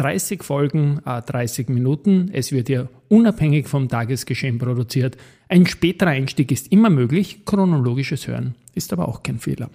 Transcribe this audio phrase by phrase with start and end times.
[0.00, 2.30] 30 Folgen, 30 Minuten.
[2.32, 5.18] Es wird ja unabhängig vom Tagesgeschehen produziert.
[5.48, 7.44] Ein späterer Einstieg ist immer möglich.
[7.44, 9.68] Chronologisches Hören ist aber auch kein Fehler.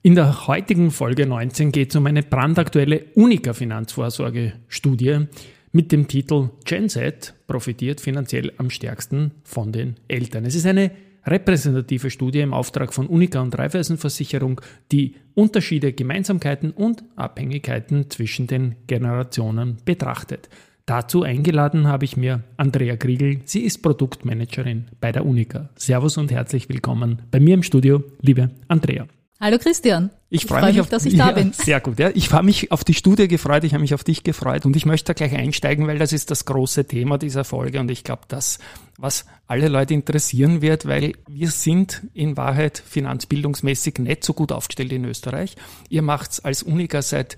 [0.00, 5.26] In der heutigen Folge 19 geht es um eine brandaktuelle Unika-Finanzvorsorge-Studie
[5.72, 10.46] mit dem Titel Gen Z profitiert finanziell am stärksten von den Eltern.
[10.46, 10.90] Es ist eine
[11.26, 14.60] repräsentative Studie im Auftrag von Unica und Raiffeisenversicherung,
[14.92, 20.48] die Unterschiede, Gemeinsamkeiten und Abhängigkeiten zwischen den Generationen betrachtet.
[20.86, 23.42] Dazu eingeladen habe ich mir Andrea Kriegel.
[23.44, 25.70] Sie ist Produktmanagerin bei der Unica.
[25.76, 29.06] Servus und herzlich willkommen bei mir im Studio, liebe Andrea.
[29.40, 30.10] Hallo Christian.
[30.32, 31.52] Ich, ich freue mich, mich auf, dass ich ja, da bin.
[31.52, 31.98] Sehr gut.
[31.98, 32.10] Ja.
[32.14, 34.86] Ich habe mich auf die Studie gefreut, ich habe mich auf dich gefreut und ich
[34.86, 38.22] möchte da gleich einsteigen, weil das ist das große Thema dieser Folge und ich glaube,
[38.28, 38.60] das,
[38.96, 44.92] was alle Leute interessieren wird, weil wir sind in Wahrheit finanzbildungsmäßig nicht so gut aufgestellt
[44.92, 45.56] in Österreich.
[45.88, 47.36] Ihr macht's als Unica seit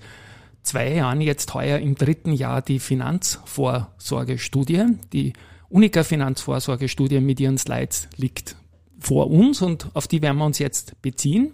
[0.61, 4.83] zwei Jahren, jetzt heuer im dritten Jahr die Finanzvorsorgestudie.
[5.11, 5.33] Die
[5.69, 8.55] Unica Finanzvorsorgestudie mit ihren Slides liegt
[8.99, 11.53] vor uns und auf die werden wir uns jetzt beziehen.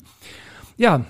[0.78, 1.06] Ja,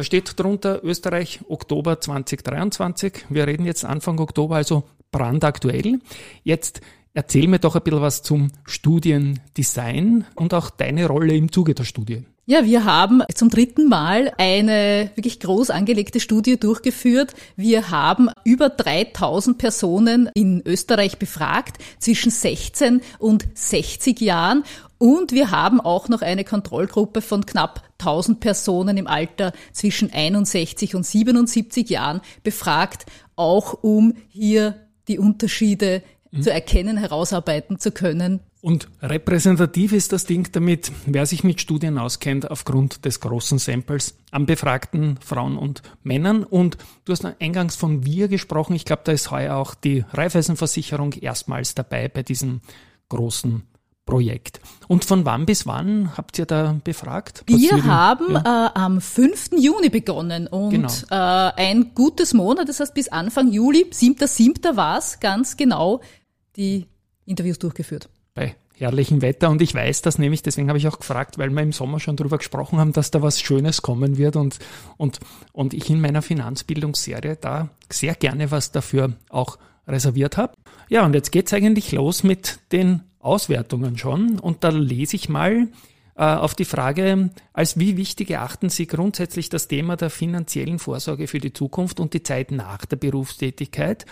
[0.00, 3.26] da steht drunter Österreich Oktober 2023.
[3.28, 5.98] Wir reden jetzt Anfang Oktober, also brandaktuell.
[6.42, 6.80] Jetzt
[7.12, 11.84] erzähl mir doch ein bisschen was zum Studiendesign und auch deine Rolle im Zuge der
[11.84, 12.24] Studie.
[12.50, 17.32] Ja, wir haben zum dritten Mal eine wirklich groß angelegte Studie durchgeführt.
[17.54, 24.64] Wir haben über 3000 Personen in Österreich befragt zwischen 16 und 60 Jahren
[24.98, 30.96] und wir haben auch noch eine Kontrollgruppe von knapp 1000 Personen im Alter zwischen 61
[30.96, 33.06] und 77 Jahren befragt,
[33.36, 34.74] auch um hier
[35.06, 36.42] die Unterschiede mhm.
[36.42, 41.96] zu erkennen, herausarbeiten zu können und repräsentativ ist das Ding damit, wer sich mit Studien
[41.96, 46.44] auskennt, aufgrund des großen Samples an befragten Frauen und Männern.
[46.44, 46.76] Und
[47.06, 48.76] du hast eingangs von wir gesprochen.
[48.76, 52.60] Ich glaube, da ist heuer auch die Raiffeisenversicherung erstmals dabei bei diesem
[53.08, 53.62] großen
[54.04, 54.60] Projekt.
[54.88, 57.44] Und von wann bis wann habt ihr da befragt?
[57.46, 58.66] Wir haben ja?
[58.66, 59.52] äh, am 5.
[59.56, 60.88] Juni begonnen und genau.
[61.10, 64.76] äh, ein gutes Monat, das heißt bis Anfang Juli, 7.7.
[64.76, 66.00] war es ganz genau,
[66.56, 66.86] die
[67.24, 69.50] Interviews durchgeführt bei herrlichem Wetter.
[69.50, 72.16] Und ich weiß das nämlich, deswegen habe ich auch gefragt, weil wir im Sommer schon
[72.16, 74.58] darüber gesprochen haben, dass da was Schönes kommen wird und,
[74.96, 75.20] und,
[75.52, 80.54] und ich in meiner Finanzbildungsserie da sehr gerne was dafür auch reserviert habe.
[80.88, 84.38] Ja, und jetzt geht's eigentlich los mit den Auswertungen schon.
[84.38, 85.68] Und da lese ich mal
[86.16, 91.26] äh, auf die Frage, als wie wichtig erachten Sie grundsätzlich das Thema der finanziellen Vorsorge
[91.26, 94.06] für die Zukunft und die Zeit nach der Berufstätigkeit,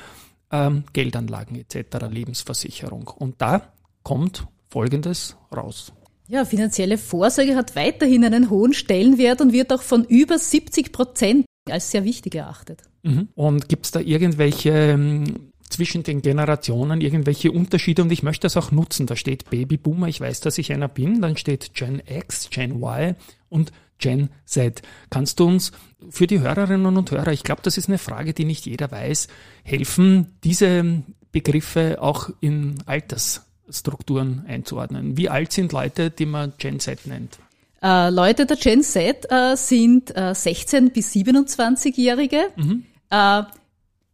[0.50, 3.08] ähm, Geldanlagen etc., Lebensversicherung.
[3.08, 3.72] Und da
[4.02, 5.92] kommt Folgendes raus.
[6.28, 11.46] Ja, finanzielle Vorsorge hat weiterhin einen hohen Stellenwert und wird auch von über 70 Prozent
[11.70, 12.82] als sehr wichtig erachtet.
[13.02, 13.28] Mhm.
[13.34, 18.56] Und gibt es da irgendwelche ähm, zwischen den Generationen irgendwelche Unterschiede und ich möchte das
[18.56, 19.06] auch nutzen.
[19.06, 23.16] Da steht Babyboomer, ich weiß, dass ich einer bin, dann steht Gen X, Gen Y
[23.48, 24.82] und Gen Z.
[25.10, 25.72] Kannst du uns
[26.10, 29.28] für die Hörerinnen und Hörer, ich glaube, das ist eine Frage, die nicht jeder weiß,
[29.64, 31.02] helfen, diese
[31.32, 35.16] Begriffe auch in Alters Strukturen einzuordnen.
[35.16, 37.38] Wie alt sind Leute, die man Gen Z nennt?
[37.82, 42.50] Äh, Leute der Gen Z äh, sind äh, 16 bis 27-Jährige.
[42.56, 42.84] Mhm.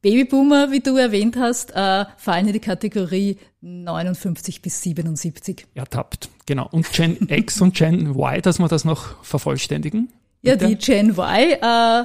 [0.04, 5.66] Babyboomer, wie du erwähnt hast, äh, fallen in die Kategorie 59 bis 77.
[5.74, 6.68] Ertappt, genau.
[6.70, 10.12] Und Gen X und Gen Y, dass wir das noch vervollständigen?
[10.42, 12.04] Ja, die Gen Y äh,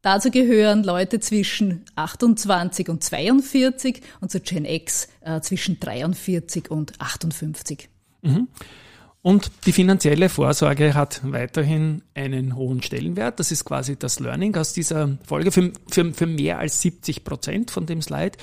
[0.00, 7.00] Dazu gehören Leute zwischen 28 und 42 und zu Gen X äh, zwischen 43 und
[7.00, 7.88] 58.
[8.22, 8.46] Mhm.
[9.20, 13.40] Und die finanzielle Vorsorge hat weiterhin einen hohen Stellenwert.
[13.40, 17.70] Das ist quasi das Learning aus dieser Folge für, für, für mehr als 70 Prozent
[17.70, 18.38] von dem Slide.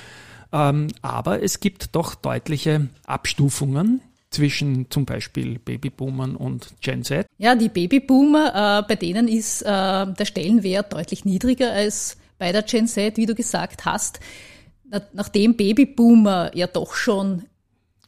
[0.52, 7.26] Ähm, aber es gibt doch deutliche Abstufungen zwischen zum Beispiel Babyboomern und Gen Z?
[7.38, 12.62] Ja, die Babyboomer, äh, bei denen ist äh, der Stellenwert deutlich niedriger als bei der
[12.62, 14.20] Gen Z, wie du gesagt hast.
[15.12, 17.44] Nachdem Babyboomer ja doch schon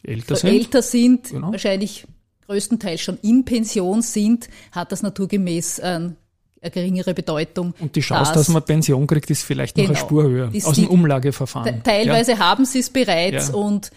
[0.03, 1.51] älter sind, älter sind genau.
[1.51, 2.07] wahrscheinlich
[2.49, 6.17] größtenteils schon in Pension sind, hat das naturgemäß einen
[6.61, 7.75] eine geringere Bedeutung.
[7.79, 10.09] Und die Chance, dass, dass man Pension kriegt, ist vielleicht genau, noch eine genau.
[10.09, 11.83] Spur höher aus dem Umlageverfahren.
[11.85, 12.39] Teilweise ja.
[12.39, 13.55] haben sie es bereits ja.
[13.55, 13.93] und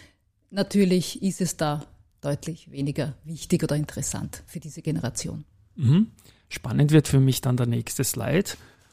[0.50, 1.84] natürlich ist es da
[2.20, 5.44] deutlich weniger wichtig oder interessant für diese Generation.
[5.74, 6.08] Mhm.
[6.48, 8.50] Spannend wird für mich dann der nächste Slide.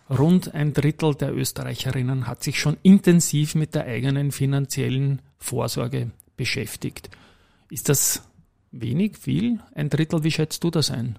[0.10, 7.12] Rund ein Drittel der Österreicherinnen hat sich schon intensiv mit der eigenen finanziellen Vorsorge beschäftigt.
[7.70, 8.24] Ist das
[8.72, 9.60] wenig, viel?
[9.74, 11.18] Ein Drittel, wie schätzt du das ein?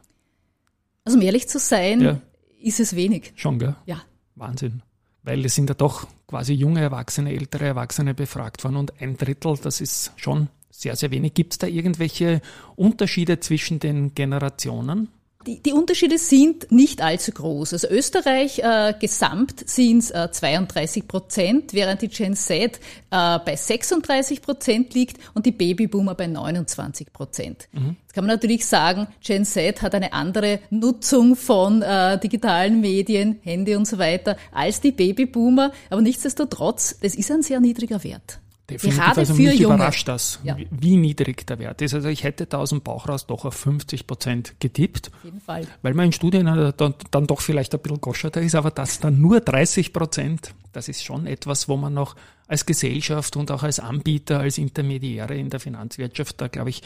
[1.05, 2.21] Also um ehrlich zu sein, ja.
[2.61, 3.33] ist es wenig.
[3.37, 3.77] Schon, gell?
[3.87, 4.03] Ja.
[4.35, 4.83] Wahnsinn.
[5.23, 9.57] Weil es sind ja doch quasi junge Erwachsene, ältere Erwachsene befragt worden und ein Drittel,
[9.63, 11.35] das ist schon sehr, sehr wenig.
[11.35, 12.41] Gibt es da irgendwelche
[12.77, 15.09] Unterschiede zwischen den Generationen?
[15.47, 17.73] Die, die Unterschiede sind nicht allzu groß.
[17.73, 22.79] Also Österreich äh, gesamt sind es äh, 32 Prozent, während die Gen Z
[23.11, 27.69] äh, bei 36 Prozent liegt und die Babyboomer bei 29 Prozent.
[27.73, 27.97] Mhm.
[28.03, 33.41] Jetzt kann man natürlich sagen, Gen Z hat eine andere Nutzung von äh, digitalen Medien,
[33.43, 38.41] Handy und so weiter als die Babyboomer, aber nichtsdestotrotz, das ist ein sehr niedriger Wert.
[38.71, 39.01] Definitiv.
[39.01, 39.75] Gerade also für mich Junge.
[39.75, 40.57] überrascht das, ja.
[40.71, 41.95] wie niedrig der Wert ist.
[41.95, 45.11] Also ich hätte da aus dem Bauch raus doch auf 50 Prozent getippt.
[45.15, 45.67] Auf jeden Fall.
[45.83, 49.21] Weil man in Studien dann, dann doch vielleicht ein bisschen goscherter ist, aber das dann
[49.21, 52.15] nur 30 Prozent, das ist schon etwas, wo man noch
[52.47, 56.83] als Gesellschaft und auch als Anbieter, als Intermediäre in der Finanzwirtschaft da, glaube ich,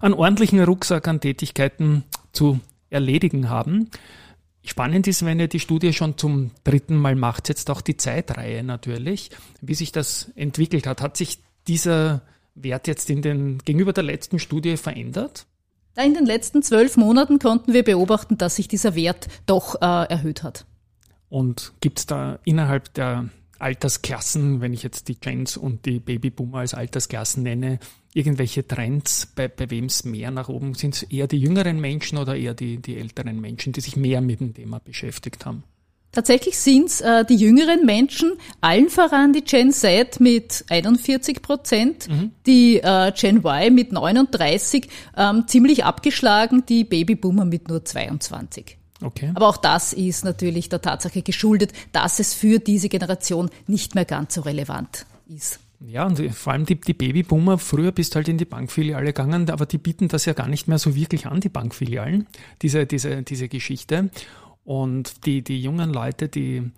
[0.00, 3.90] einen ordentlichen Rucksack an Tätigkeiten zu erledigen haben.
[4.66, 8.64] Spannend ist, wenn ihr die Studie schon zum dritten Mal macht, jetzt auch die Zeitreihe
[8.64, 9.30] natürlich,
[9.60, 11.00] wie sich das entwickelt hat.
[11.00, 12.22] Hat sich dieser
[12.56, 15.46] Wert jetzt in den, gegenüber der letzten Studie verändert?
[15.96, 20.42] In den letzten zwölf Monaten konnten wir beobachten, dass sich dieser Wert doch äh, erhöht
[20.42, 20.66] hat.
[21.28, 23.28] Und gibt es da innerhalb der
[23.58, 27.78] Altersklassen, wenn ich jetzt die Gens und die Babyboomer als Altersklassen nenne,
[28.14, 30.94] irgendwelche Trends, bei, bei wem es mehr nach oben sind?
[30.94, 34.40] es eher die jüngeren Menschen oder eher die, die älteren Menschen, die sich mehr mit
[34.40, 35.64] dem Thema beschäftigt haben?
[36.12, 38.32] Tatsächlich sind es äh, die jüngeren Menschen,
[38.62, 42.30] allen voran die Gen Z mit 41 Prozent, mhm.
[42.46, 48.75] die äh, Gen Y mit 39, ähm, ziemlich abgeschlagen, die Babyboomer mit nur 22.
[49.02, 49.30] Okay.
[49.34, 54.04] Aber auch das ist natürlich der Tatsache geschuldet, dass es für diese Generation nicht mehr
[54.04, 55.60] ganz so relevant ist.
[55.80, 59.50] Ja, und vor allem die, die Babyboomer, früher bist du halt in die Bankfiliale gegangen,
[59.50, 62.26] aber die bieten das ja gar nicht mehr so wirklich an, die Bankfilialen,
[62.62, 64.10] diese, diese, diese Geschichte.
[64.64, 66.70] Und die, die jungen Leute, die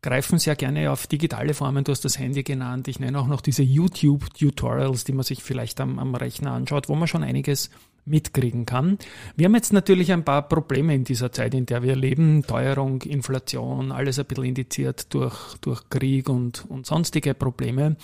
[0.00, 1.84] greifen sehr gerne auf digitale Formen.
[1.84, 2.88] Du hast das Handy genannt.
[2.88, 6.94] Ich nenne auch noch diese YouTube-Tutorials, die man sich vielleicht am, am Rechner anschaut, wo
[6.94, 7.70] man schon einiges
[8.06, 8.98] mitkriegen kann.
[9.36, 12.44] Wir haben jetzt natürlich ein paar Probleme in dieser Zeit, in der wir leben.
[12.46, 17.96] Teuerung, Inflation, alles ein bisschen indiziert durch, durch Krieg und, und sonstige Probleme,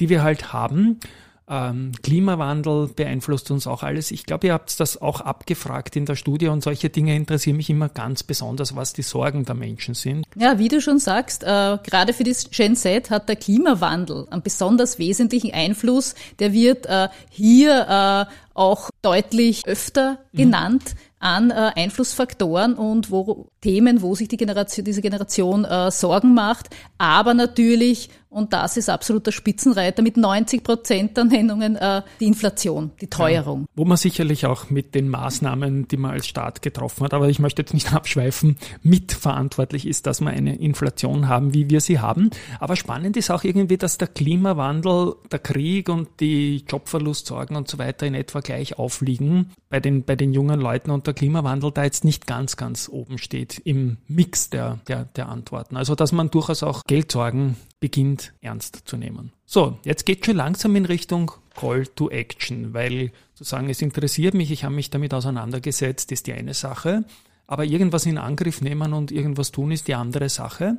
[0.00, 0.98] die wir halt haben.
[1.46, 4.10] Ähm, Klimawandel beeinflusst uns auch alles.
[4.10, 7.68] Ich glaube, ihr habt das auch abgefragt in der Studie und solche Dinge interessieren mich
[7.68, 10.24] immer ganz besonders, was die Sorgen der Menschen sind.
[10.36, 14.42] Ja, wie du schon sagst, äh, gerade für die Gen Z hat der Klimawandel einen
[14.42, 16.14] besonders wesentlichen Einfluss.
[16.38, 20.38] Der wird äh, hier äh, auch deutlich öfter mhm.
[20.38, 26.34] genannt an äh, Einflussfaktoren und wo Themen, wo sich die Generation, diese Generation äh, Sorgen
[26.34, 32.26] macht, aber natürlich, und das ist absoluter Spitzenreiter, mit 90 Prozent der Nennungen äh, die
[32.26, 33.60] Inflation, die Teuerung.
[33.60, 37.28] Ja, wo man sicherlich auch mit den Maßnahmen, die man als Staat getroffen hat, aber
[37.28, 42.00] ich möchte jetzt nicht abschweifen, mitverantwortlich ist, dass wir eine Inflation haben, wie wir sie
[42.00, 42.30] haben.
[42.58, 47.78] Aber spannend ist auch irgendwie, dass der Klimawandel, der Krieg und die Jobverlustsorgen und so
[47.78, 51.84] weiter in etwa gleich aufliegen bei den, bei den jungen Leuten und der Klimawandel da
[51.84, 55.76] jetzt nicht ganz, ganz oben steht im Mix der, der, der Antworten.
[55.76, 59.30] Also, dass man durchaus auch Geldsorgen beginnt ernst zu nehmen.
[59.44, 64.32] So, jetzt geht schon langsam in Richtung Call to Action, weil zu sagen, es interessiert
[64.32, 67.04] mich, ich habe mich damit auseinandergesetzt, ist die eine Sache,
[67.46, 70.78] aber irgendwas in Angriff nehmen und irgendwas tun ist die andere Sache.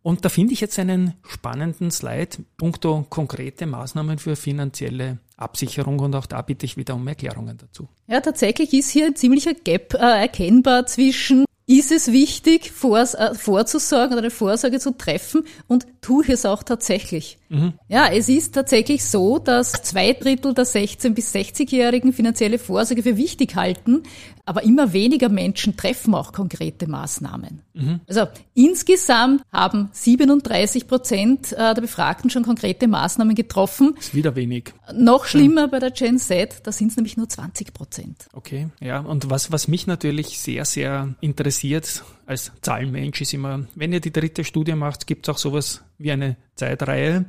[0.00, 6.16] Und da finde ich jetzt einen spannenden Slide, punkto konkrete Maßnahmen für finanzielle Absicherung und
[6.16, 7.86] auch da bitte ich wieder um Erklärungen dazu.
[8.06, 13.34] Ja, tatsächlich ist hier ein ziemlicher Gap äh, erkennbar zwischen ist es wichtig, vor, äh,
[13.34, 17.38] vorzusorgen oder eine Vorsorge zu treffen und tue ich es auch tatsächlich.
[17.48, 17.72] Mhm.
[17.88, 23.16] Ja, es ist tatsächlich so, dass zwei Drittel der 16- bis 60-Jährigen finanzielle Vorsorge für
[23.16, 24.02] wichtig halten,
[24.46, 27.62] aber immer weniger Menschen treffen auch konkrete Maßnahmen.
[27.72, 28.00] Mhm.
[28.06, 33.94] Also insgesamt haben 37 Prozent äh, der Befragten schon konkrete Maßnahmen getroffen.
[33.96, 34.74] Das ist wieder wenig.
[34.92, 38.26] Noch schlimmer bei der Gen Z, da sind es nämlich nur 20 Prozent.
[38.32, 39.00] Okay, ja.
[39.00, 44.12] Und was, was mich natürlich sehr, sehr interessiert als Zahlenmensch ist immer, wenn ihr die
[44.12, 47.26] dritte Studie macht, gibt es auch sowas wie eine Zeitreihe.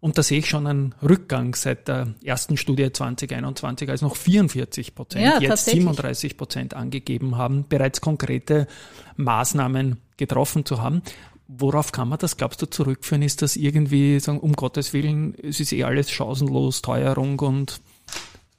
[0.00, 4.94] Und da sehe ich schon einen Rückgang seit der ersten Studie 2021, als noch 44
[4.94, 8.68] Prozent, ja, jetzt 37 Prozent angegeben haben, bereits konkrete
[9.16, 11.02] Maßnahmen getroffen zu haben.
[11.48, 13.22] Worauf kann man das, glaubst du, zurückführen?
[13.22, 17.80] Ist das irgendwie, sagen, um Gottes Willen, es ist eh alles chancenlos, Teuerung und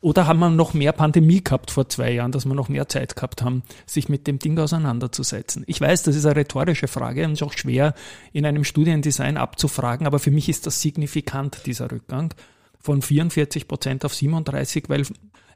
[0.02, 3.16] oder haben wir noch mehr Pandemie gehabt vor zwei Jahren, dass wir noch mehr Zeit
[3.16, 5.64] gehabt haben, sich mit dem Ding auseinanderzusetzen?
[5.68, 7.94] Ich weiß, das ist eine rhetorische Frage und ist auch schwer
[8.32, 12.34] in einem Studiendesign abzufragen, aber für mich ist das signifikant, dieser Rückgang
[12.80, 15.06] von 44 Prozent auf 37, weil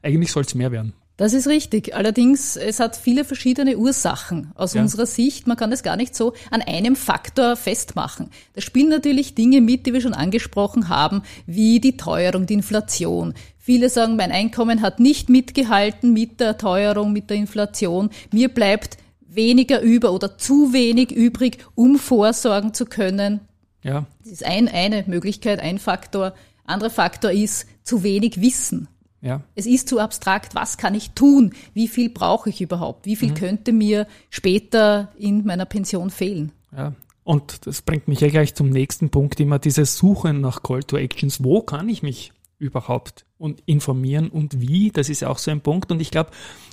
[0.02, 0.92] eigentlich soll es mehr werden.
[1.16, 1.94] Das ist richtig.
[1.94, 4.82] Allerdings, es hat viele verschiedene Ursachen aus ja.
[4.82, 5.46] unserer Sicht.
[5.46, 8.30] Man kann es gar nicht so an einem Faktor festmachen.
[8.54, 13.34] Da spielen natürlich Dinge mit, die wir schon angesprochen haben, wie die Teuerung, die Inflation.
[13.64, 18.10] Viele sagen, mein Einkommen hat nicht mitgehalten mit der Teuerung, mit der Inflation.
[18.30, 23.40] Mir bleibt weniger über oder zu wenig übrig, um vorsorgen zu können.
[23.82, 24.04] Ja.
[24.22, 26.34] Das ist ein, eine Möglichkeit, ein Faktor.
[26.66, 28.86] Anderer Faktor ist zu wenig Wissen.
[29.22, 29.40] Ja.
[29.54, 30.54] Es ist zu abstrakt.
[30.54, 31.54] Was kann ich tun?
[31.72, 33.06] Wie viel brauche ich überhaupt?
[33.06, 33.36] Wie viel mhm.
[33.36, 36.52] könnte mir später in meiner Pension fehlen?
[36.76, 36.92] Ja.
[37.22, 40.98] Und das bringt mich ja gleich zum nächsten Punkt, immer dieses Suchen nach Call to
[40.98, 41.42] Actions.
[41.42, 44.90] Wo kann ich mich überhaupt und informieren und wie?
[44.90, 45.90] Das ist auch so ein Punkt.
[45.90, 46.30] Und ich glaube,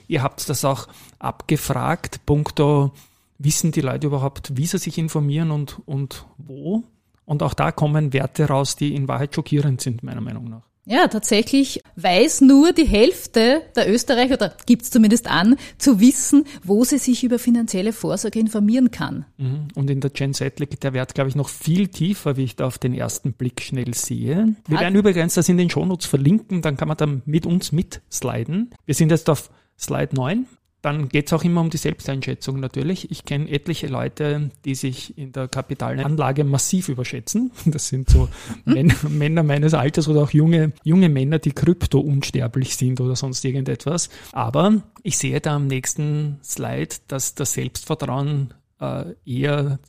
[0.07, 0.87] ihr habt das auch
[1.19, 2.91] abgefragt, punkto,
[3.37, 6.83] wissen die Leute überhaupt, wie sie sich informieren und, und wo?
[7.25, 10.70] Und auch da kommen Werte raus, die in Wahrheit schockierend sind, meiner Meinung nach.
[10.85, 16.45] Ja, tatsächlich weiß nur die Hälfte der Österreicher, oder gibt es zumindest an, zu wissen,
[16.63, 19.25] wo sie sich über finanzielle Vorsorge informieren kann.
[19.37, 19.67] Mhm.
[19.75, 22.55] Und in der Gen Z liegt der Wert, glaube ich, noch viel tiefer, wie ich
[22.55, 24.55] da auf den ersten Blick schnell sehe.
[24.67, 28.71] Wir werden übrigens das in den Shownotes verlinken, dann kann man da mit uns mitsliden.
[28.85, 30.47] Wir sind jetzt auf Slide 9
[30.81, 33.11] dann geht es auch immer um die Selbsteinschätzung natürlich.
[33.11, 37.51] Ich kenne etliche Leute, die sich in der Kapitalanlage massiv überschätzen.
[37.65, 38.27] Das sind so
[38.65, 38.73] hm?
[38.73, 43.45] Männer, Männer, meines Alters oder auch junge, junge Männer, die krypto unsterblich sind oder sonst
[43.45, 44.09] irgendetwas.
[44.31, 49.79] Aber ich sehe da am nächsten Slide, dass das Selbstvertrauen äh, eher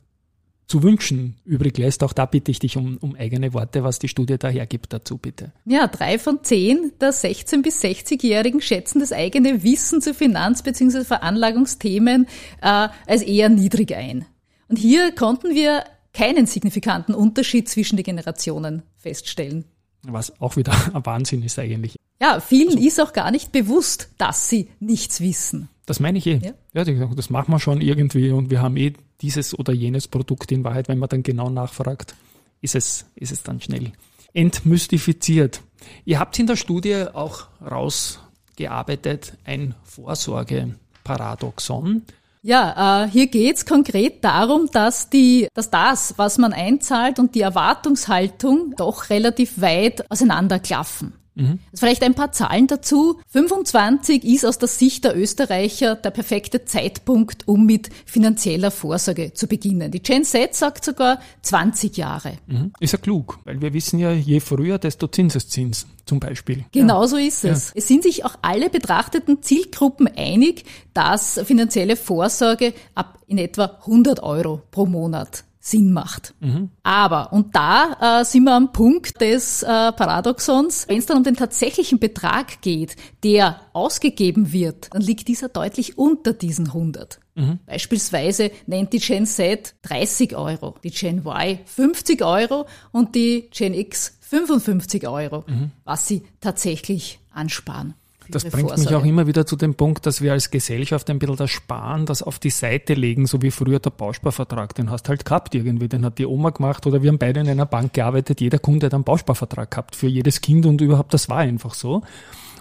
[0.73, 2.01] zu wünschen übrig lässt.
[2.01, 5.19] Auch da bitte ich dich um, um eigene Worte, was die Studie da hergibt dazu,
[5.19, 5.51] bitte.
[5.65, 11.03] Ja, drei von zehn der 16- bis 60-Jährigen schätzen das eigene Wissen zu Finanz- bzw.
[11.03, 12.25] Veranlagungsthemen
[12.59, 14.25] äh, als eher niedrig ein.
[14.67, 19.65] Und hier konnten wir keinen signifikanten Unterschied zwischen den Generationen feststellen.
[20.01, 21.97] Was auch wieder ein Wahnsinn ist eigentlich.
[22.19, 25.69] Ja, vielen also, ist auch gar nicht bewusst, dass sie nichts wissen.
[25.85, 26.53] Das meine ich eh.
[26.73, 26.83] Ja.
[26.83, 30.63] ja, das machen wir schon irgendwie und wir haben eh dieses oder jenes Produkt in
[30.63, 32.15] Wahrheit, wenn man dann genau nachfragt,
[32.61, 33.91] ist es, ist es dann schnell
[34.33, 35.61] entmystifiziert.
[36.05, 42.03] Ihr habt in der Studie auch rausgearbeitet ein Vorsorgeparadoxon.
[42.41, 47.41] Ja, äh, hier geht's konkret darum, dass die, dass das, was man einzahlt und die
[47.41, 51.13] Erwartungshaltung doch relativ weit auseinanderklaffen.
[51.35, 51.59] Mhm.
[51.73, 53.19] Vielleicht ein paar Zahlen dazu.
[53.29, 59.47] 25 ist aus der Sicht der Österreicher der perfekte Zeitpunkt, um mit finanzieller Vorsorge zu
[59.47, 59.91] beginnen.
[59.91, 62.33] Die Gen Z sagt sogar 20 Jahre.
[62.47, 62.73] Mhm.
[62.79, 66.65] Ist ja klug, weil wir wissen ja, je früher, desto Zinseszins zum Beispiel.
[66.71, 67.27] Genauso ja.
[67.27, 67.69] ist es.
[67.69, 67.73] Ja.
[67.75, 74.21] Es sind sich auch alle betrachteten Zielgruppen einig, dass finanzielle Vorsorge ab in etwa 100
[74.21, 76.33] Euro pro Monat Sinn macht.
[76.41, 76.71] Mhm.
[76.83, 81.23] Aber, und da äh, sind wir am Punkt des äh, Paradoxons, wenn es dann um
[81.23, 87.21] den tatsächlichen Betrag geht, der ausgegeben wird, dann liegt dieser deutlich unter diesen 100.
[87.35, 87.59] Mhm.
[87.65, 93.73] Beispielsweise nennt die Gen Z 30 Euro, die Gen Y 50 Euro und die Gen
[93.73, 95.71] X 55 Euro, mhm.
[95.85, 97.93] was sie tatsächlich ansparen.
[98.29, 98.81] Das bringt Vorsorge.
[98.81, 102.05] mich auch immer wieder zu dem Punkt, dass wir als Gesellschaft ein bisschen das Sparen,
[102.05, 104.75] das auf die Seite legen, so wie früher der Bausparvertrag.
[104.75, 107.49] Den hast halt gehabt irgendwie, den hat die Oma gemacht oder wir haben beide in
[107.49, 108.41] einer Bank gearbeitet.
[108.41, 112.01] Jeder Kunde hat einen Bausparvertrag gehabt für jedes Kind und überhaupt, das war einfach so.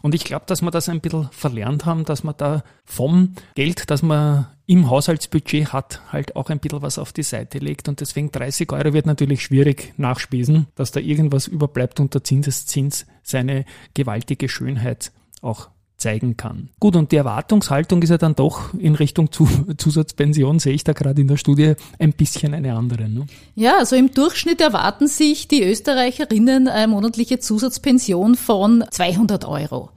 [0.02, 3.88] Und ich glaube, dass wir das ein bisschen verlernt haben, dass man da vom Geld,
[3.88, 7.88] das man im Haushaltsbudget hat, halt auch ein bisschen was auf die Seite legt.
[7.88, 13.06] Und deswegen 30 Euro wird natürlich schwierig nachspesen, dass da irgendwas überbleibt und der Zinseszins
[13.22, 13.64] seine
[13.94, 15.12] gewaltige Schönheit
[15.42, 15.68] auch
[16.02, 16.68] zeigen kann.
[16.80, 19.30] Gut, und die Erwartungshaltung ist ja dann doch in Richtung
[19.76, 23.08] Zusatzpension, sehe ich da gerade in der Studie, ein bisschen eine andere.
[23.08, 23.26] Ne?
[23.54, 29.90] Ja, also im Durchschnitt erwarten sich die Österreicherinnen eine monatliche Zusatzpension von 200 Euro.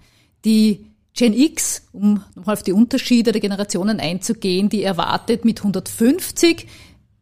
[0.45, 0.85] Die
[1.17, 6.67] Gen X, um nochmal auf die Unterschiede der Generationen einzugehen, die erwartet mit 150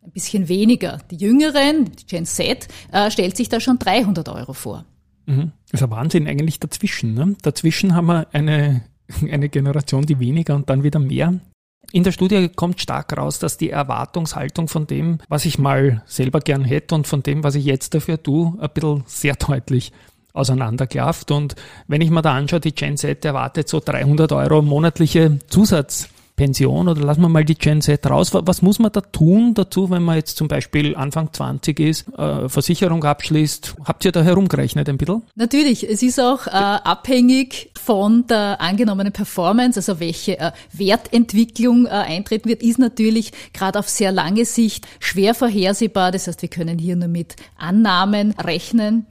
[0.04, 0.98] ein bisschen weniger.
[1.12, 4.86] Die Jüngeren, die Gen Z, äh, stellt sich da schon 300 Euro vor.
[5.26, 5.52] Mhm.
[5.72, 7.14] Das ist ein Wahnsinn eigentlich dazwischen.
[7.14, 7.36] Ne?
[7.42, 8.84] Dazwischen haben wir eine,
[9.32, 11.40] eine Generation, die weniger und dann wieder mehr
[11.92, 16.40] In der Studie kommt stark raus, dass die Erwartungshaltung von dem, was ich mal selber
[16.40, 19.92] gern hätte und von dem, was ich jetzt dafür tue, ein bisschen sehr deutlich
[20.34, 21.32] auseinanderklafft.
[21.32, 21.56] Und
[21.88, 26.88] wenn ich mir da anschaue, die Gen Z erwartet so 300 Euro monatliche Zusatz Pension
[26.88, 28.32] oder lassen wir mal die Gen Z raus.
[28.34, 32.50] Was muss man da tun dazu, wenn man jetzt zum Beispiel Anfang 20 ist, äh,
[32.50, 33.76] Versicherung abschließt?
[33.86, 35.24] Habt ihr da herumgerechnet ein bisschen?
[35.36, 41.90] Natürlich, es ist auch äh, abhängig von der angenommenen Performance, also welche äh, Wertentwicklung äh,
[41.90, 46.12] eintreten wird, ist natürlich gerade auf sehr lange Sicht schwer vorhersehbar.
[46.12, 49.06] Das heißt, wir können hier nur mit Annahmen rechnen.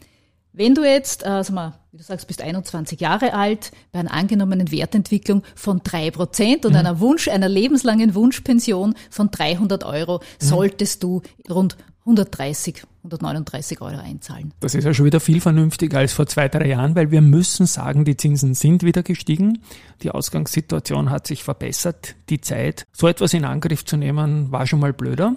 [0.53, 4.13] Wenn du jetzt, äh, sag mal, wie du sagst, bist 21 Jahre alt, bei einer
[4.13, 6.79] angenommenen Wertentwicklung von drei Prozent und mhm.
[6.79, 10.23] einer Wunsch, einer lebenslangen Wunschpension von 300 Euro, mhm.
[10.39, 11.21] solltest du
[11.51, 14.55] rund 130, 139 Euro einzahlen.
[14.61, 17.67] Das ist ja schon wieder viel vernünftiger als vor zwei, drei Jahren, weil wir müssen
[17.67, 19.63] sagen, die Zinsen sind wieder gestiegen.
[20.03, 22.17] Die Ausgangssituation hat sich verbessert.
[22.31, 25.37] Die Zeit, so etwas in Angriff zu nehmen, war schon mal blöder.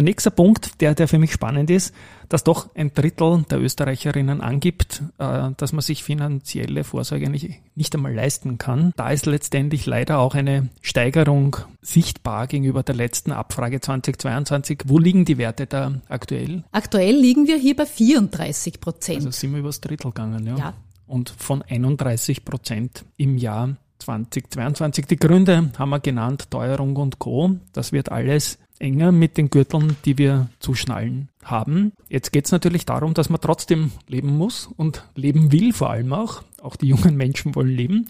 [0.00, 1.94] Ein nächster Punkt, der, der für mich spannend ist,
[2.30, 7.94] dass doch ein Drittel der Österreicherinnen angibt, äh, dass man sich finanzielle Vorsorge nicht, nicht
[7.94, 8.94] einmal leisten kann.
[8.96, 14.84] Da ist letztendlich leider auch eine Steigerung sichtbar gegenüber der letzten Abfrage 2022.
[14.86, 16.64] Wo liegen die Werte da aktuell?
[16.72, 19.18] Aktuell liegen wir hier bei 34 Prozent.
[19.18, 20.56] Also sind wir übers Drittel gegangen, ja.
[20.56, 20.74] ja.
[21.08, 25.04] Und von 31 Prozent im Jahr 2022.
[25.04, 27.56] Die Gründe haben wir genannt, Teuerung und Co.
[27.74, 31.92] Das wird alles enger mit den Gürteln, die wir zu schnallen haben.
[32.08, 36.12] Jetzt geht es natürlich darum, dass man trotzdem leben muss und leben will vor allem
[36.12, 36.42] auch.
[36.60, 38.08] Auch die jungen Menschen wollen leben.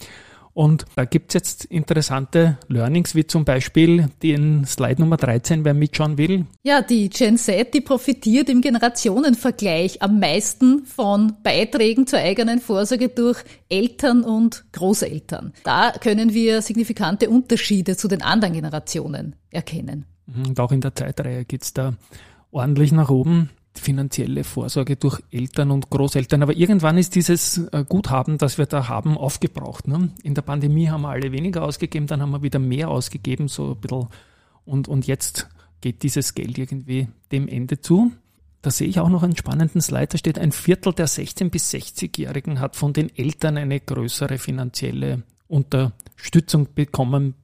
[0.52, 5.74] Und da gibt es jetzt interessante Learnings, wie zum Beispiel den Slide Nummer 13, wer
[5.74, 6.46] mitschauen will.
[6.62, 13.08] Ja, die Gen Z, die profitiert im Generationenvergleich am meisten von Beiträgen zur eigenen Vorsorge
[13.08, 15.52] durch Eltern und Großeltern.
[15.62, 20.06] Da können wir signifikante Unterschiede zu den anderen Generationen erkennen.
[20.34, 21.94] Mhm, und auch in der Zeitreihe geht es da
[22.50, 23.50] ordentlich nach oben.
[23.74, 26.42] Finanzielle Vorsorge durch Eltern und Großeltern.
[26.42, 29.86] Aber irgendwann ist dieses äh, Guthaben, das wir da haben, aufgebraucht.
[29.86, 30.10] Ne?
[30.24, 33.72] In der Pandemie haben wir alle weniger ausgegeben, dann haben wir wieder mehr ausgegeben, so
[33.72, 34.08] ein bisschen.
[34.64, 35.48] Und, und jetzt
[35.80, 38.12] geht dieses Geld irgendwie dem Ende zu.
[38.62, 40.08] Da sehe ich auch noch einen spannenden Slide.
[40.08, 45.22] Da steht, ein Viertel der 16- bis 60-Jährigen hat von den Eltern eine größere finanzielle
[45.48, 47.34] Unterstützung bekommen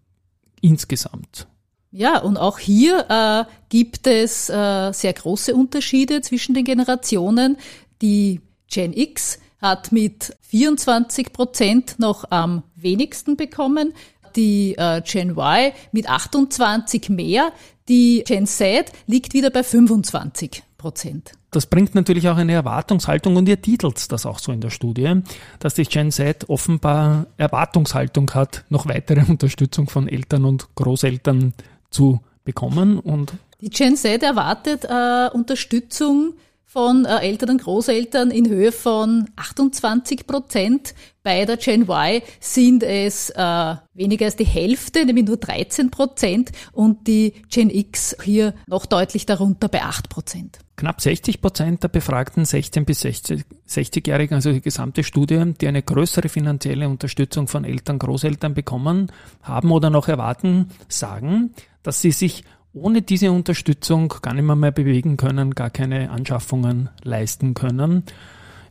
[0.61, 1.49] insgesamt.
[1.91, 7.57] Ja, und auch hier äh, gibt es äh, sehr große Unterschiede zwischen den Generationen.
[8.03, 13.95] Die Gen X hat mit 24 Prozent noch am wenigsten bekommen,
[14.37, 17.53] die äh, Gen Y mit 28 mehr,
[17.89, 21.33] die Gen Z liegt wieder bei 25 Prozent.
[21.51, 25.23] Das bringt natürlich auch eine Erwartungshaltung und ihr titelt das auch so in der Studie,
[25.59, 31.55] dass die Gen Z offenbar Erwartungshaltung hat, noch weitere Unterstützung von Eltern und Großeltern
[31.97, 32.99] zu bekommen.
[32.99, 36.35] Und die Gen Z erwartet äh, Unterstützung
[36.67, 40.95] von äh, Eltern und Großeltern in Höhe von 28 Prozent.
[41.23, 46.51] Bei der Gen Y sind es äh, weniger als die Hälfte, nämlich nur 13 Prozent
[46.73, 50.59] und die Gen X hier noch deutlich darunter bei 8 Prozent.
[50.77, 56.29] Knapp 60 Prozent der befragten 16- bis 60-Jährigen, also die gesamte Studie, die eine größere
[56.29, 59.11] finanzielle Unterstützung von Eltern, Großeltern bekommen
[59.43, 62.45] haben oder noch erwarten, sagen, dass sie sich
[62.77, 68.05] ohne diese Unterstützung gar nicht mehr, mehr bewegen können, gar keine Anschaffungen leisten können.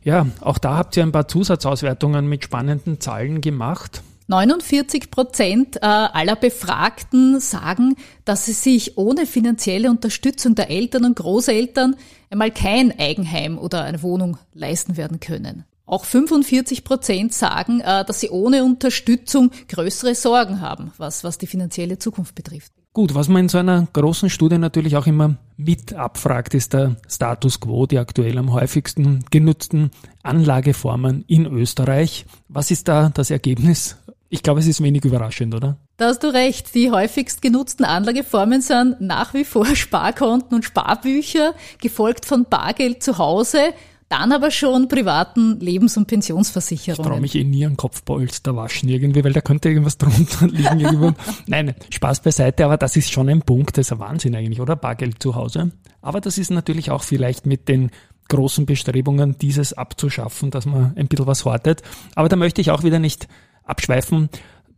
[0.04, 4.02] Ja, auch da habt ihr ein paar Zusatzauswertungen mit spannenden Zahlen gemacht.
[4.28, 11.16] 49 Prozent äh, aller Befragten sagen, dass sie sich ohne finanzielle Unterstützung der Eltern und
[11.16, 11.96] Großeltern
[12.30, 15.64] einmal kein Eigenheim oder eine Wohnung leisten werden können.
[15.84, 21.46] Auch 45 Prozent sagen, äh, dass sie ohne Unterstützung größere Sorgen haben, was, was die
[21.46, 22.75] finanzielle Zukunft betrifft.
[22.96, 26.96] Gut, was man in so einer großen Studie natürlich auch immer mit abfragt, ist der
[27.06, 29.90] Status quo, die aktuell am häufigsten genutzten
[30.22, 32.24] Anlageformen in Österreich.
[32.48, 33.98] Was ist da das Ergebnis?
[34.30, 35.76] Ich glaube, es ist wenig überraschend, oder?
[35.98, 36.74] Da hast du recht.
[36.74, 43.18] Die häufigst genutzten Anlageformen sind nach wie vor Sparkonten und Sparbücher, gefolgt von Bargeld zu
[43.18, 43.74] Hause
[44.08, 47.04] dann aber schon privaten Lebens- und Pensionsversicherungen.
[47.04, 50.80] Ich traue mich eh nie an Kopfpolster waschen irgendwie, weil da könnte irgendwas drunter liegen.
[50.80, 51.12] Irgendwo.
[51.46, 54.76] Nein, Spaß beiseite, aber das ist schon ein Punkt, das ist ein Wahnsinn eigentlich, oder?
[54.76, 55.72] Bargeld zu Hause.
[56.02, 57.90] Aber das ist natürlich auch vielleicht mit den
[58.28, 61.82] großen Bestrebungen, dieses abzuschaffen, dass man ein bisschen was hortet.
[62.14, 63.28] Aber da möchte ich auch wieder nicht
[63.64, 64.28] abschweifen.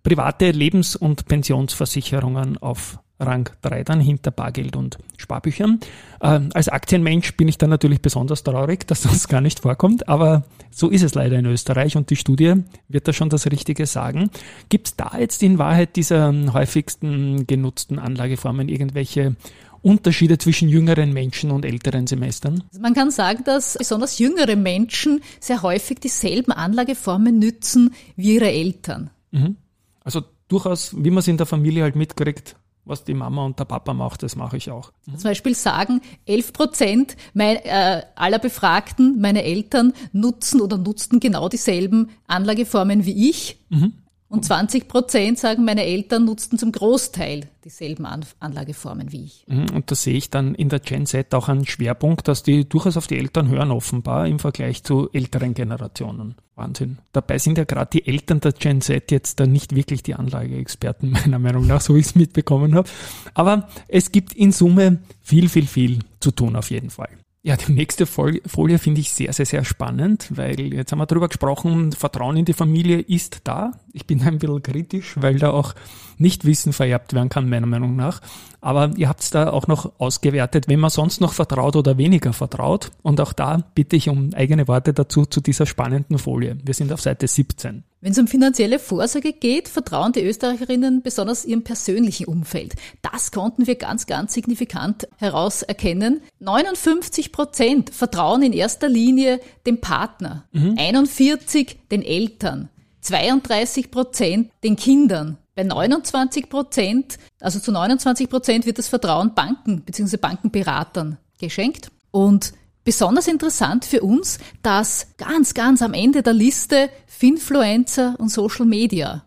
[0.02, 5.80] Private Lebens- und Pensionsversicherungen auf Rang 3 dann hinter Bargeld und Sparbüchern.
[6.20, 10.44] Äh, als Aktienmensch bin ich dann natürlich besonders traurig, dass das gar nicht vorkommt, aber
[10.70, 12.54] so ist es leider in Österreich und die Studie
[12.88, 14.30] wird da schon das Richtige sagen.
[14.68, 19.34] Gibt es da jetzt in Wahrheit dieser häufigsten genutzten Anlageformen irgendwelche
[19.82, 22.64] Unterschiede zwischen jüngeren Menschen und älteren Semestern?
[22.68, 28.50] Also man kann sagen, dass besonders jüngere Menschen sehr häufig dieselben Anlageformen nützen wie ihre
[28.50, 29.10] Eltern.
[29.30, 29.56] Mhm.
[30.02, 32.56] Also durchaus, wie man es in der Familie halt mitkriegt,
[32.88, 34.92] was die Mama und der Papa macht, das mache ich auch.
[35.06, 35.18] Mhm.
[35.18, 42.10] Zum Beispiel sagen 11 Prozent äh, aller Befragten, meine Eltern nutzen oder nutzten genau dieselben
[42.26, 43.58] Anlageformen wie ich.
[43.68, 43.92] Mhm.
[44.30, 48.06] Und 20 Prozent sagen, meine Eltern nutzten zum Großteil dieselben
[48.40, 49.44] Anlageformen wie ich.
[49.46, 52.68] Mhm, und da sehe ich dann in der Gen Z auch einen Schwerpunkt, dass die
[52.68, 56.34] durchaus auf die Eltern hören, offenbar im Vergleich zu älteren Generationen.
[56.56, 56.98] Wahnsinn.
[57.12, 61.10] Dabei sind ja gerade die Eltern der Gen Z jetzt dann nicht wirklich die Anlageexperten,
[61.24, 62.88] meiner Meinung nach, so wie ich es mitbekommen habe.
[63.32, 67.10] Aber es gibt in Summe viel, viel, viel zu tun auf jeden Fall.
[67.42, 71.28] Ja, die nächste Folie finde ich sehr, sehr, sehr spannend, weil jetzt haben wir darüber
[71.28, 73.72] gesprochen, Vertrauen in die Familie ist da.
[73.92, 75.74] Ich bin ein bisschen kritisch, weil da auch
[76.18, 78.20] Nichtwissen vererbt werden kann, meiner Meinung nach.
[78.60, 82.32] Aber ihr habt es da auch noch ausgewertet, wenn man sonst noch vertraut oder weniger
[82.32, 82.90] vertraut.
[83.02, 86.58] Und auch da bitte ich um eigene Worte dazu zu dieser spannenden Folie.
[86.64, 87.84] Wir sind auf Seite 17.
[88.00, 92.74] Wenn es um finanzielle Vorsorge geht, vertrauen die Österreicherinnen besonders ihrem persönlichen Umfeld.
[93.02, 96.20] Das konnten wir ganz, ganz signifikant herauserkennen.
[96.38, 100.74] 59 Prozent vertrauen in erster Linie dem Partner, mhm.
[100.78, 102.68] 41 den Eltern,
[103.08, 105.38] 32 Prozent den Kindern.
[105.54, 110.18] Bei 29 Prozent, also zu 29 Prozent wird das Vertrauen Banken bzw.
[110.18, 111.90] Bankenberatern geschenkt.
[112.10, 112.52] Und
[112.84, 119.26] Besonders interessant für uns, dass ganz, ganz am Ende der Liste Finfluencer und Social Media,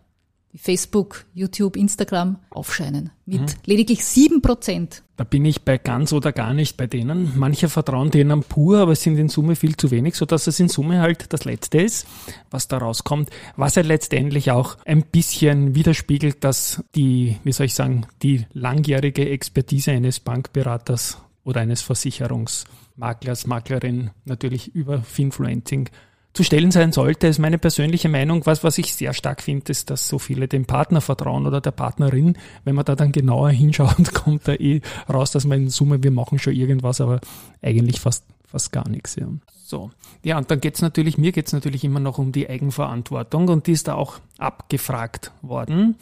[0.52, 3.10] wie Facebook, YouTube, Instagram, aufscheinen.
[3.24, 3.46] Mit mhm.
[3.64, 5.02] lediglich sieben Prozent.
[5.16, 7.32] Da bin ich bei ganz oder gar nicht bei denen.
[7.38, 10.68] Manche vertrauen denen pur, aber es sind in Summe viel zu wenig, sodass es in
[10.68, 12.06] Summe halt das Letzte ist,
[12.50, 13.30] was da rauskommt.
[13.56, 19.30] Was ja letztendlich auch ein bisschen widerspiegelt, dass die, wie soll ich sagen, die langjährige
[19.30, 25.88] Expertise eines Bankberaters oder eines Versicherungsmaklers, Maklerin natürlich über Finfluencing
[26.32, 28.46] zu stellen sein sollte, ist meine persönliche Meinung.
[28.46, 31.72] Was, was ich sehr stark finde, ist, dass so viele dem Partner vertrauen oder der
[31.72, 32.38] Partnerin.
[32.64, 34.80] Wenn man da dann genauer hinschaut, kommt da eh
[35.12, 37.20] raus, dass man in Summe, wir machen schon irgendwas, aber
[37.60, 39.16] eigentlich fast, fast gar nichts.
[39.16, 39.26] Ja.
[39.64, 39.90] So.
[40.22, 43.72] Ja, und dann geht's natürlich, mir geht's natürlich immer noch um die Eigenverantwortung und die
[43.72, 45.96] ist da auch abgefragt worden.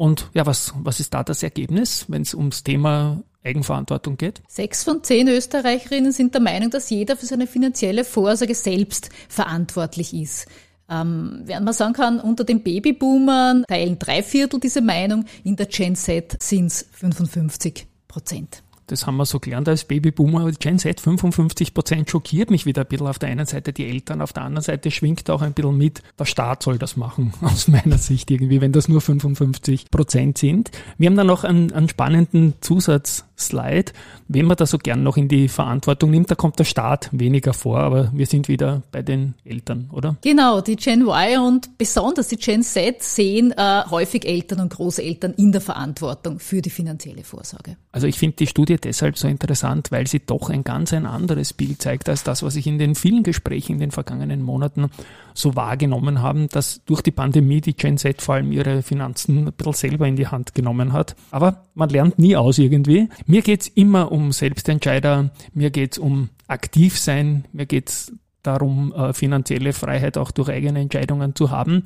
[0.00, 4.40] Und ja, was, was ist da das Ergebnis, wenn es ums Thema Eigenverantwortung geht?
[4.48, 10.14] Sechs von zehn Österreicherinnen sind der Meinung, dass jeder für seine finanzielle Vorsorge selbst verantwortlich
[10.14, 10.46] ist.
[10.88, 15.66] Ähm, während man sagen kann, unter den Babyboomern teilen drei Viertel diese Meinung, in der
[15.66, 18.62] Gen Z sind es 55 Prozent.
[18.90, 20.50] Das haben wir so gelernt als Babyboomer.
[20.50, 23.06] Gen Z 55 Prozent schockiert mich wieder ein bisschen.
[23.06, 26.02] Auf der einen Seite die Eltern, auf der anderen Seite schwingt auch ein bisschen mit.
[26.18, 30.72] Der Staat soll das machen, aus meiner Sicht irgendwie, wenn das nur 55 Prozent sind.
[30.98, 33.92] Wir haben dann noch einen, einen spannenden Zusatzslide.
[34.26, 37.54] Wenn man da so gern noch in die Verantwortung nimmt, da kommt der Staat weniger
[37.54, 40.16] vor, aber wir sind wieder bei den Eltern, oder?
[40.22, 45.34] Genau, die Gen Y und besonders die Gen Z sehen äh, häufig Eltern und Großeltern
[45.34, 47.76] in der Verantwortung für die finanzielle Vorsorge.
[47.92, 51.52] Also ich finde die Studie deshalb so interessant, weil sie doch ein ganz ein anderes
[51.52, 54.90] Bild zeigt als das, was ich in den vielen Gesprächen in den vergangenen Monaten
[55.34, 59.52] so wahrgenommen habe, dass durch die Pandemie die Gen Z vor allem ihre Finanzen ein
[59.52, 61.16] bisschen selber in die Hand genommen hat.
[61.30, 63.08] Aber man lernt nie aus irgendwie.
[63.26, 68.12] Mir geht's immer um Selbstentscheider, mir geht's um aktiv sein, mir geht's
[68.42, 71.82] darum, äh, finanzielle Freiheit auch durch eigene Entscheidungen zu haben.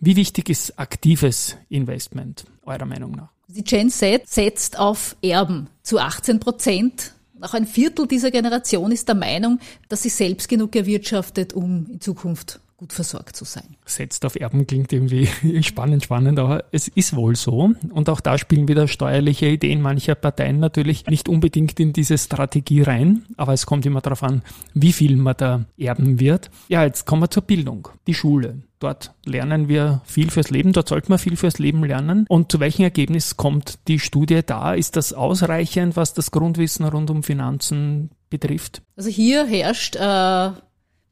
[0.00, 3.30] Wie wichtig ist aktives Investment, eurer Meinung nach?
[3.54, 7.12] Die Gen Z setzt auf Erben zu 18 Prozent.
[7.42, 9.58] Auch ein Viertel dieser Generation ist der Meinung,
[9.90, 13.76] dass sie selbst genug erwirtschaftet, um in Zukunft gut versorgt zu sein.
[13.84, 15.28] Setzt auf Erben klingt irgendwie
[15.62, 17.70] spannend, spannend, aber es ist wohl so.
[17.90, 22.82] Und auch da spielen wieder steuerliche Ideen mancher Parteien natürlich nicht unbedingt in diese Strategie
[22.82, 24.42] rein, aber es kommt immer darauf an,
[24.74, 26.50] wie viel man da erben wird.
[26.66, 28.62] Ja, jetzt kommen wir zur Bildung, die Schule.
[28.80, 32.26] Dort lernen wir viel fürs Leben, dort sollte man viel fürs Leben lernen.
[32.28, 34.74] Und zu welchem Ergebnis kommt die Studie da?
[34.74, 38.82] Ist das ausreichend, was das Grundwissen rund um Finanzen betrifft?
[38.96, 40.50] Also hier herrscht äh,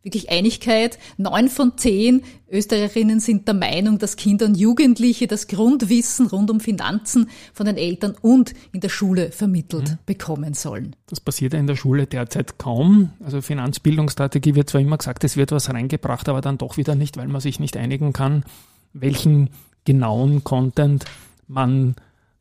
[0.02, 0.98] wirklich Einigkeit.
[1.16, 6.60] Neun von zehn Österreicherinnen sind der Meinung, dass Kinder und Jugendliche das Grundwissen rund um
[6.60, 9.98] Finanzen von den Eltern und in der Schule vermittelt mhm.
[10.06, 10.96] bekommen sollen.
[11.06, 13.10] Das passiert ja in der Schule derzeit kaum.
[13.24, 17.16] Also Finanzbildungsstrategie wird zwar immer gesagt, es wird was reingebracht, aber dann doch wieder nicht,
[17.16, 18.44] weil man sich nicht einigen kann,
[18.92, 19.50] welchen
[19.84, 21.04] genauen Content
[21.46, 21.94] man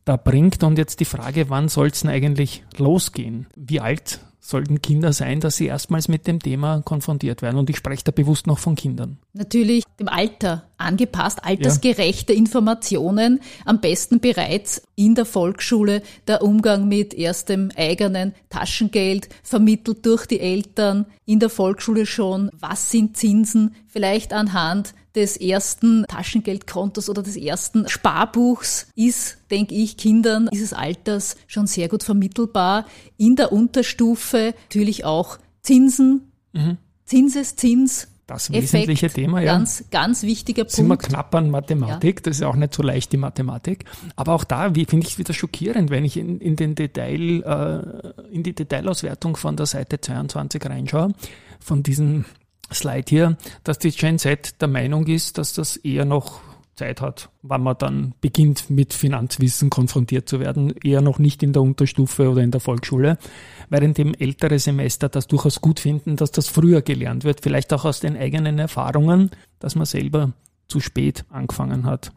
[0.05, 0.63] da bringt.
[0.63, 3.47] Und jetzt die Frage, wann soll es denn eigentlich losgehen?
[3.55, 7.57] Wie alt sollten Kinder sein, dass sie erstmals mit dem Thema konfrontiert werden.
[7.57, 9.17] Und ich spreche da bewusst noch von Kindern.
[9.33, 12.39] Natürlich dem Alter angepasst, altersgerechte ja.
[12.39, 20.25] Informationen, am besten bereits in der Volksschule, der Umgang mit erstem eigenen Taschengeld, vermittelt durch
[20.25, 27.23] die Eltern, in der Volksschule schon, was sind Zinsen, vielleicht anhand des ersten Taschengeldkontos oder
[27.23, 32.85] des ersten Sparbuchs ist, denke ich, Kindern dieses Alters schon sehr gut vermittelbar.
[33.17, 36.77] In der Unterstufe natürlich auch Zinsen, mhm.
[37.05, 39.53] Zinseszins, das wesentliche Effekt, Thema, ja.
[39.53, 40.73] Ganz, ganz wichtiger Punkt.
[40.73, 42.21] Sind wir knapp an Mathematik, ja.
[42.23, 43.85] das ist auch nicht so leicht, die Mathematik.
[44.15, 48.31] Aber auch da, finde ich es wieder schockierend, wenn ich in, in den Detail, äh,
[48.31, 51.11] in die Detailauswertung von der Seite 22 reinschaue,
[51.59, 52.25] von diesem
[52.71, 56.41] Slide hier, dass die Gen Z der Meinung ist, dass das eher noch
[56.79, 61.51] Zeit hat, wann man dann beginnt mit Finanzwissen konfrontiert zu werden, eher noch nicht in
[61.51, 63.17] der Unterstufe oder in der Volksschule,
[63.69, 67.83] während dem ältere Semester das durchaus gut finden, dass das früher gelernt wird, vielleicht auch
[67.83, 70.31] aus den eigenen Erfahrungen, dass man selber
[70.69, 72.13] zu spät angefangen hat.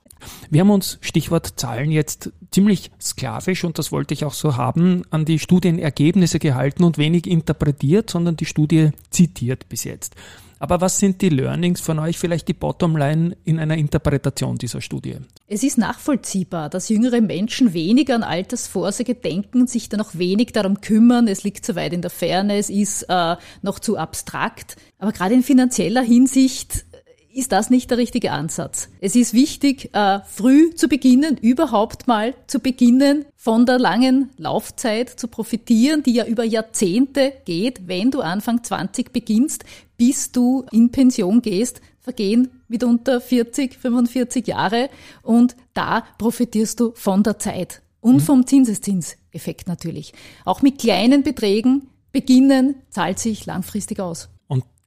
[0.50, 5.02] Wir haben uns, Stichwort Zahlen, jetzt ziemlich sklavisch, und das wollte ich auch so haben,
[5.10, 10.14] an die Studienergebnisse gehalten und wenig interpretiert, sondern die Studie zitiert bis jetzt.
[10.62, 15.16] Aber was sind die Learnings von euch, vielleicht die Bottomline in einer Interpretation dieser Studie?
[15.48, 20.80] Es ist nachvollziehbar, dass jüngere Menschen weniger an Altersvorsorge denken, sich dann auch wenig darum
[20.80, 21.26] kümmern.
[21.26, 24.76] Es liegt zu weit in der Ferne, es ist äh, noch zu abstrakt.
[25.00, 26.84] Aber gerade in finanzieller Hinsicht
[27.34, 28.88] ist das nicht der richtige Ansatz.
[29.00, 35.08] Es ist wichtig, äh, früh zu beginnen, überhaupt mal zu beginnen, von der langen Laufzeit
[35.08, 37.88] zu profitieren, die ja über Jahrzehnte geht.
[37.88, 39.64] Wenn du Anfang 20 beginnst,
[39.96, 44.90] bis du in Pension gehst, vergehen mitunter 40, 45 Jahre
[45.22, 48.20] und da profitierst du von der Zeit und mhm.
[48.20, 50.12] vom Zinseszinseffekt natürlich.
[50.44, 54.28] Auch mit kleinen Beträgen beginnen zahlt sich langfristig aus.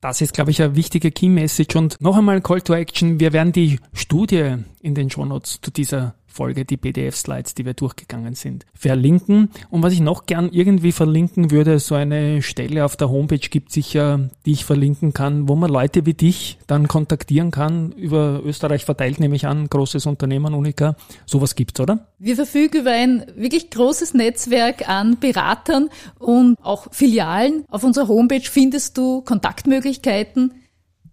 [0.06, 1.76] Das ist, glaube ich, eine wichtige Key Message.
[1.76, 3.20] Und noch einmal Call to Action.
[3.20, 8.36] Wir werden die Studie in den Shownotes zu dieser Folge die PDF-Slides, die wir durchgegangen
[8.36, 9.50] sind, verlinken.
[9.70, 13.72] Und was ich noch gern irgendwie verlinken würde, so eine Stelle auf der Homepage gibt
[13.72, 18.84] sicher, die ich verlinken kann, wo man Leute wie dich dann kontaktieren kann, über Österreich
[18.84, 20.98] verteilt, nehme ich an, großes Unternehmen, Unica.
[21.26, 22.08] Sowas gibt's, oder?
[22.20, 27.64] Wir verfügen über ein wirklich großes Netzwerk an Beratern und auch Filialen.
[27.70, 30.54] Auf unserer Homepage findest du Kontaktmöglichkeiten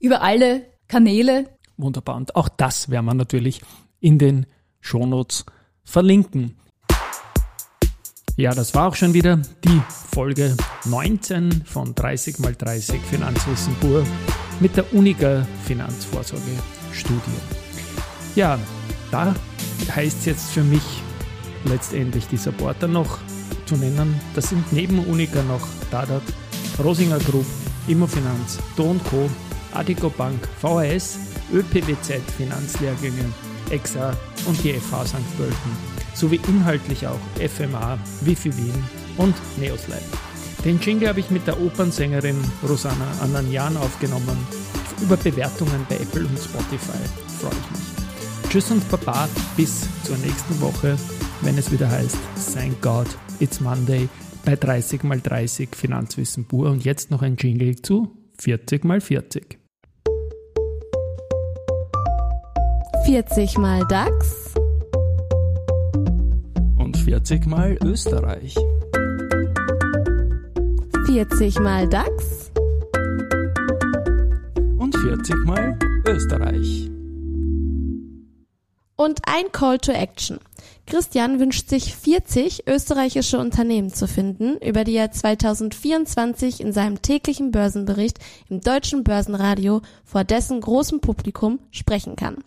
[0.00, 1.46] über alle Kanäle.
[1.76, 2.16] Wunderbar.
[2.16, 3.60] Und auch das werden wir natürlich
[4.00, 4.46] in den
[4.82, 5.46] Shownotes
[5.84, 6.56] verlinken.
[8.36, 9.80] Ja, das war auch schon wieder die
[10.12, 14.04] Folge 19 von 30x30 Finanzwissen pur
[14.60, 16.42] mit der Uniger Finanzvorsorge
[16.92, 17.20] Studie.
[18.34, 18.58] Ja,
[19.10, 19.34] da
[19.94, 20.82] heißt es jetzt für mich
[21.64, 23.18] letztendlich die Supporter noch
[23.66, 24.20] zu nennen.
[24.34, 26.22] Das sind neben Uniger noch Dadat,
[26.82, 27.46] Rosinger Group,
[27.86, 29.30] Immofinanz, Do Co.,
[29.72, 31.18] Adico Bank, VHS,
[31.52, 33.24] ÖPWZ Finanzlehrgänge,
[33.72, 35.36] EXA und die FH St.
[35.36, 35.72] Pölten,
[36.14, 38.84] sowie inhaltlich auch FMA, Wifi Wien
[39.18, 40.00] und Neoslive.
[40.64, 42.36] Den Jingle habe ich mit der Opernsängerin
[42.68, 44.36] Rosanna Ananjan aufgenommen.
[45.00, 46.98] Über Bewertungen bei Apple und Spotify
[47.40, 48.50] freue ich mich.
[48.50, 50.96] Tschüss und Baba, bis zur nächsten Woche,
[51.40, 52.18] wenn es wieder heißt
[52.54, 53.06] Thank God,
[53.40, 54.08] it's Monday
[54.44, 59.61] bei 30x30 Finanzwissen pur und jetzt noch ein Jingle zu 40x40.
[63.12, 64.54] 40 mal DAX
[66.78, 68.54] und 40 mal Österreich.
[71.04, 72.50] 40 mal DAX
[74.78, 76.90] und 40 mal Österreich.
[78.96, 80.38] Und ein Call to Action.
[80.86, 87.50] Christian wünscht sich 40 österreichische Unternehmen zu finden, über die er 2024 in seinem täglichen
[87.50, 92.42] Börsenbericht im deutschen Börsenradio vor dessen großem Publikum sprechen kann.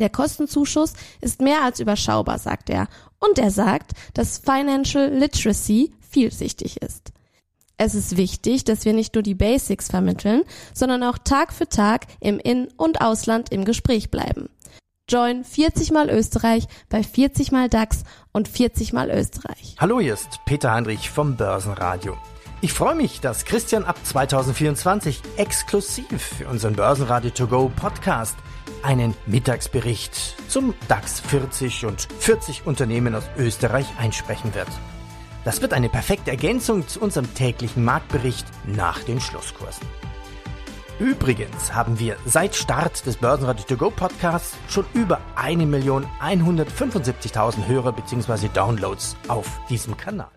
[0.00, 2.88] Der Kostenzuschuss ist mehr als überschaubar, sagt er.
[3.18, 7.12] Und er sagt, dass Financial Literacy vielsichtig ist.
[7.76, 10.42] Es ist wichtig, dass wir nicht nur die Basics vermitteln,
[10.74, 14.50] sondern auch Tag für Tag im In- und Ausland im Gespräch bleiben.
[15.08, 19.76] Join 40 mal Österreich bei 40 mal DAX und 40 mal Österreich.
[19.78, 22.16] Hallo, hier ist Peter Heinrich vom Börsenradio.
[22.62, 28.36] Ich freue mich, dass Christian ab 2024 exklusiv für unseren Börsenradio To Go Podcast
[28.82, 34.68] einen Mittagsbericht zum DAX 40 und 40 Unternehmen aus Österreich einsprechen wird.
[35.44, 39.86] Das wird eine perfekte Ergänzung zu unserem täglichen Marktbericht nach den Schlusskursen.
[40.98, 48.48] Übrigens haben wir seit Start des Börsenradio To Go Podcasts schon über 1.175.000 Hörer bzw.
[48.52, 50.28] Downloads auf diesem Kanal.